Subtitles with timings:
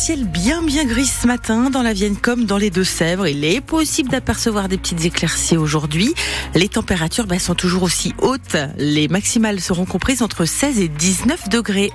[0.00, 3.28] ciel bien bien gris ce matin dans la Vienne comme dans les Deux-Sèvres.
[3.28, 6.14] Il est possible d'apercevoir des petites éclaircies aujourd'hui.
[6.54, 8.56] Les températures bah, sont toujours aussi hautes.
[8.78, 11.92] Les maximales seront comprises entre 16 et 19 degrés.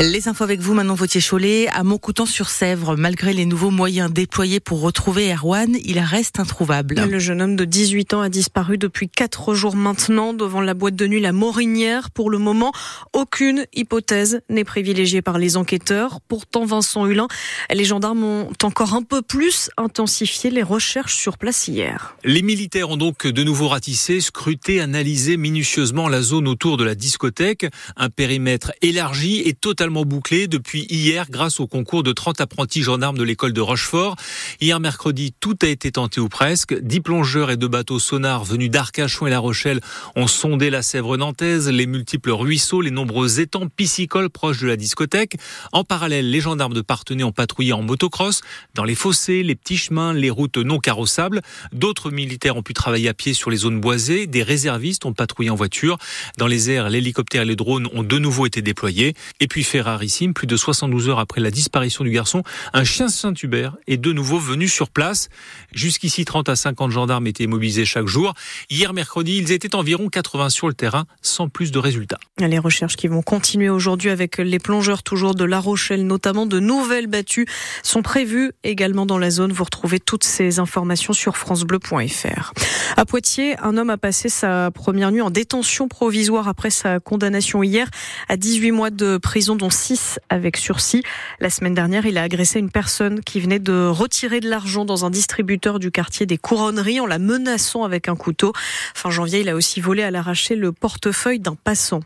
[0.00, 1.66] Les infos avec vous maintenant, Vautier Cholet.
[1.66, 7.04] À Montcoutan-sur-Sèvre, malgré les nouveaux moyens déployés pour retrouver Erwan, il reste introuvable.
[7.10, 10.94] Le jeune homme de 18 ans a disparu depuis 4 jours maintenant devant la boîte
[10.94, 12.12] de nuit La Morinière.
[12.12, 12.70] Pour le moment,
[13.12, 16.20] aucune hypothèse n'est privilégiée par les enquêteurs.
[16.28, 17.26] Pourtant, Vincent Hulin,
[17.68, 22.14] les gendarmes ont encore un peu plus intensifié les recherches sur place hier.
[22.22, 26.94] Les militaires ont donc de nouveau ratissé, scruté, analysé minutieusement la zone autour de la
[26.94, 27.66] discothèque.
[27.96, 33.18] Un périmètre élargi et totalement bouclé depuis hier grâce au concours de 30 apprentis gendarmes
[33.18, 34.16] de l'école de Rochefort.
[34.60, 36.78] Hier mercredi, tout a été tenté ou presque.
[36.78, 39.80] 10 plongeurs et deux bateaux sonars venus d'Arcachon et La Rochelle
[40.16, 44.76] ont sondé la Sèvre nantaise, les multiples ruisseaux, les nombreux étangs piscicoles proches de la
[44.76, 45.36] discothèque.
[45.72, 48.42] En parallèle, les gendarmes de Partenay ont patrouillé en motocross
[48.74, 51.42] dans les fossés, les petits chemins, les routes non carrossables.
[51.72, 54.26] D'autres militaires ont pu travailler à pied sur les zones boisées.
[54.26, 55.98] Des réservistes ont patrouillé en voiture.
[56.36, 59.14] Dans les airs, l'hélicoptère et les drones ont de nouveau été déployés.
[59.40, 63.08] Et puis fait rarissime, plus de 72 heures après la disparition du garçon, un chien
[63.08, 65.28] Saint-Hubert est de nouveau venu sur place.
[65.72, 68.34] Jusqu'ici, 30 à 50 gendarmes étaient mobilisés chaque jour.
[68.70, 72.18] Hier mercredi, ils étaient environ 80 sur le terrain, sans plus de résultats.
[72.38, 76.60] Les recherches qui vont continuer aujourd'hui avec les plongeurs toujours de La Rochelle, notamment de
[76.60, 77.46] nouvelles battues,
[77.82, 79.52] sont prévues également dans la zone.
[79.52, 82.52] Vous retrouvez toutes ces informations sur francebleu.fr.
[82.96, 87.62] À Poitiers, un homme a passé sa première nuit en détention provisoire après sa condamnation
[87.62, 87.88] hier
[88.28, 91.02] à 18 mois de prison dont 6 avec sursis.
[91.40, 95.04] La semaine dernière, il a agressé une personne qui venait de retirer de l'argent dans
[95.04, 98.52] un distributeur du quartier des Couronneries en la menaçant avec un couteau.
[98.94, 102.00] Fin janvier, il a aussi volé à l'arracher le portefeuille d'un passant.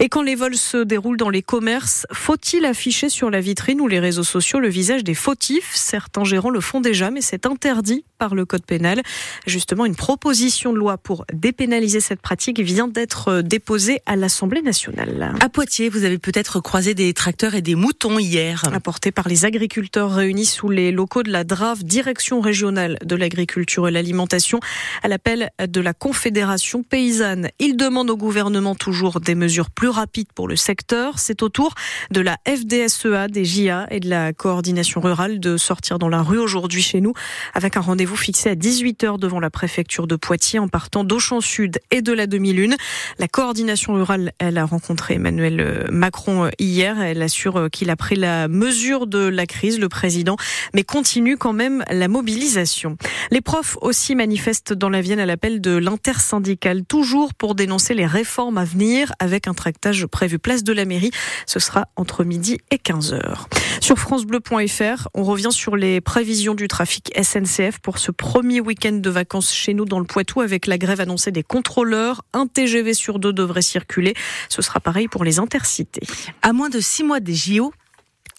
[0.00, 3.88] Et quand les vols se déroulent dans les commerces, faut-il afficher sur la vitrine ou
[3.88, 5.72] les réseaux sociaux le visage des fautifs?
[5.74, 9.02] Certains gérants le font déjà, mais c'est interdit par le code pénal.
[9.46, 15.34] Justement, une proposition de loi pour dépénaliser cette pratique vient d'être déposée à l'Assemblée nationale.
[15.40, 18.64] À Poitiers, vous avez peut-être croisé des tracteurs et des moutons hier.
[18.72, 23.86] Apportés par les agriculteurs réunis sous les locaux de la DRAV, Direction régionale de l'agriculture
[23.86, 24.58] et l'alimentation,
[25.04, 27.50] à l'appel de la Confédération paysanne.
[27.60, 31.20] Ils demandent au gouvernement toujours des mesures plus rapides pour le secteur.
[31.20, 31.72] C'est au tour
[32.10, 36.38] de la FDSEA, des JA et de la coordination rurale de sortir dans la rue
[36.38, 37.12] aujourd'hui chez nous
[37.54, 41.78] avec un rendez-vous fixé à 18h devant la préfecture de Poitiers en partant d'Auchan Sud
[41.92, 42.74] et de la demi-lune.
[43.20, 46.87] La coordination rurale, elle a rencontré Emmanuel Macron hier.
[46.98, 50.36] Elle assure qu'il a pris la mesure de la crise, le président,
[50.74, 52.96] mais continue quand même la mobilisation.
[53.30, 58.06] Les profs aussi manifestent dans la Vienne à l'appel de l'intersyndicale, toujours pour dénoncer les
[58.06, 61.10] réformes à venir avec un tractage prévu place de la mairie.
[61.46, 63.46] Ce sera entre midi et 15h.
[63.80, 69.10] Sur francebleu.fr, on revient sur les prévisions du trafic SNCF pour ce premier week-end de
[69.10, 72.22] vacances chez nous dans le Poitou avec la grève annoncée des contrôleurs.
[72.32, 74.14] Un TGV sur deux devrait circuler.
[74.48, 76.02] Ce sera pareil pour les intercités.
[76.42, 77.72] À moins de six mois des JO,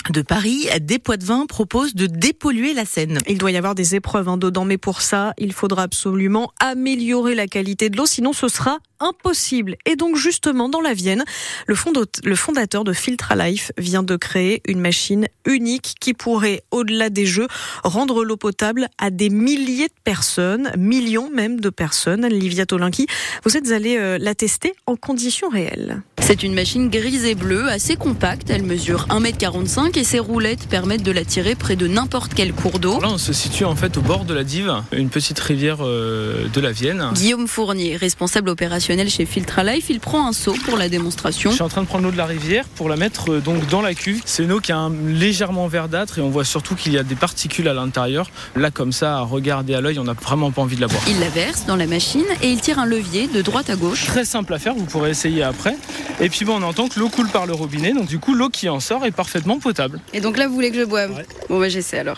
[0.10, 3.20] de Paris, des Poitvins propose de dépolluer la Seine.
[3.28, 7.36] Il doit y avoir des épreuves hein, dedans, mais pour ça, il faudra absolument améliorer
[7.36, 9.76] la qualité de l'eau, sinon ce sera impossible.
[9.86, 11.24] Et donc justement, dans la Vienne,
[11.68, 11.76] le,
[12.36, 17.48] fondateur de Filtra Life vient de créer une machine unique qui pourrait, au-delà des jeux,
[17.84, 22.28] rendre l'eau potable à des milliers de personnes, millions même de personnes.
[22.28, 23.08] Livia Tolinki,
[23.46, 26.02] vous êtes allée euh, la tester en conditions réelles.
[26.20, 28.50] C'est une machine grise et bleue, assez compacte.
[28.50, 32.80] Elle mesure 1m45 et ses roulettes permettent de la tirer près de n'importe quel cours
[32.80, 33.00] d'eau.
[33.00, 36.48] Là, on se situe en fait au bord de la Dive, une petite rivière euh,
[36.54, 37.10] de la Vienne.
[37.14, 41.52] Guillaume Fournier, responsable opérationnel chez Filtra Life, il prend un seau pour la démonstration.
[41.52, 43.68] Je suis en train de prendre l'eau de la rivière pour la mettre euh, donc
[43.68, 44.22] dans la cuve.
[44.26, 47.04] C'est une eau qui est un, légèrement verdâtre et on voit surtout qu'il y a
[47.04, 48.32] des particules à l'intérieur.
[48.56, 51.04] Là, comme ça, à regarder à l'œil, on n'a vraiment pas envie de la boire.
[51.08, 54.06] Il la verse dans la machine et il tire un levier de droite à gauche.
[54.06, 55.78] Très simple à faire, vous pourrez essayer après.
[56.20, 58.50] Et puis bon, on entend que l'eau coule par le robinet, donc du coup l'eau
[58.50, 60.00] qui en sort est parfaitement potable.
[60.14, 62.18] Et donc là, vous voulez que je boive Bon, bah j'essaie alors.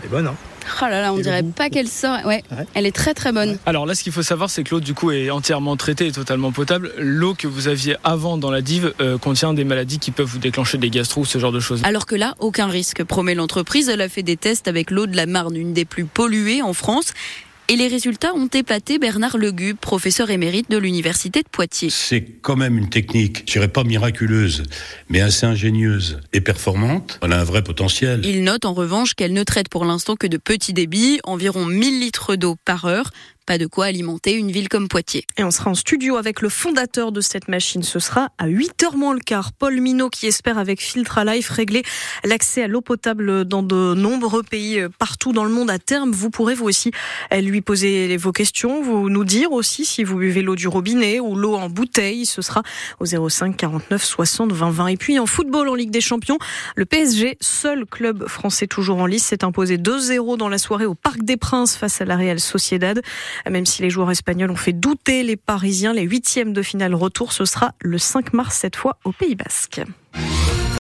[0.00, 0.34] Elle est bonne, hein
[0.82, 2.18] Oh là là, on dirait pas qu'elle sort.
[2.24, 2.42] Ouais,
[2.74, 3.58] elle est très très bonne.
[3.66, 6.12] Alors là, ce qu'il faut savoir, c'est que l'eau du coup est entièrement traitée et
[6.12, 6.92] totalement potable.
[6.98, 10.38] L'eau que vous aviez avant dans la dive euh, contient des maladies qui peuvent vous
[10.38, 11.82] déclencher des gastro, ce genre de choses.
[11.84, 13.88] Alors que là, aucun risque, promet l'entreprise.
[13.88, 16.72] Elle a fait des tests avec l'eau de la Marne, une des plus polluées en
[16.72, 17.12] France.
[17.70, 21.90] Et les résultats ont épaté Bernard Legube, professeur émérite de l'Université de Poitiers.
[21.90, 24.62] C'est quand même une technique, je dirais pas miraculeuse,
[25.10, 27.20] mais assez ingénieuse et performante.
[27.22, 28.24] Elle a un vrai potentiel.
[28.24, 32.00] Il note en revanche qu'elle ne traite pour l'instant que de petits débits, environ 1000
[32.00, 33.10] litres d'eau par heure.
[33.48, 35.24] Pas de quoi alimenter une ville comme Poitiers.
[35.38, 37.82] Et on sera en studio avec le fondateur de cette machine.
[37.82, 39.54] Ce sera à 8h moins le quart.
[39.54, 41.82] Paul Minot qui espère avec Filtre à Life régler
[42.24, 46.10] l'accès à l'eau potable dans de nombreux pays euh, partout dans le monde à terme.
[46.10, 46.90] Vous pourrez vous aussi
[47.32, 51.18] euh, lui poser vos questions, vous nous dire aussi si vous buvez l'eau du robinet
[51.18, 52.26] ou l'eau en bouteille.
[52.26, 52.62] Ce sera
[53.00, 54.86] au 05 49 60 20 20.
[54.88, 56.36] Et puis en football en Ligue des Champions,
[56.76, 60.94] le PSG, seul club français toujours en lice, s'est imposé 2-0 dans la soirée au
[60.94, 63.00] Parc des Princes face à la Real Sociedad.
[63.48, 67.32] Même si les joueurs espagnols ont fait douter les Parisiens, les huitièmes de finale retour,
[67.32, 69.80] ce sera le 5 mars cette fois au Pays Basque.